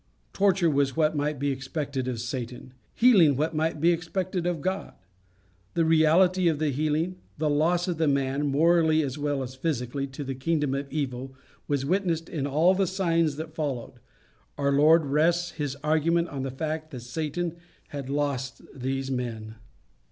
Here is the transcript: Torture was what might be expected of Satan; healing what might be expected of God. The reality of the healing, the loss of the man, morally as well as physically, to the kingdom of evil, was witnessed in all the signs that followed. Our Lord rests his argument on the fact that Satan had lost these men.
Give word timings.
Torture 0.33 0.67
was 0.67 0.97
what 0.97 1.15
might 1.15 1.37
be 1.37 1.51
expected 1.51 2.07
of 2.07 2.19
Satan; 2.19 2.73
healing 2.95 3.35
what 3.37 3.53
might 3.53 3.79
be 3.79 3.91
expected 3.91 4.47
of 4.47 4.59
God. 4.59 4.95
The 5.75 5.85
reality 5.85 6.47
of 6.47 6.57
the 6.57 6.69
healing, 6.71 7.17
the 7.37 7.51
loss 7.51 7.87
of 7.87 7.99
the 7.99 8.07
man, 8.07 8.47
morally 8.47 9.03
as 9.03 9.19
well 9.19 9.43
as 9.43 9.53
physically, 9.53 10.07
to 10.07 10.23
the 10.23 10.33
kingdom 10.33 10.73
of 10.73 10.91
evil, 10.91 11.35
was 11.67 11.85
witnessed 11.85 12.29
in 12.29 12.47
all 12.47 12.73
the 12.73 12.87
signs 12.87 13.35
that 13.35 13.53
followed. 13.53 13.99
Our 14.57 14.71
Lord 14.71 15.05
rests 15.05 15.51
his 15.51 15.77
argument 15.83 16.29
on 16.29 16.41
the 16.41 16.49
fact 16.49 16.89
that 16.89 17.01
Satan 17.01 17.57
had 17.89 18.09
lost 18.09 18.63
these 18.73 19.11
men. 19.11 19.57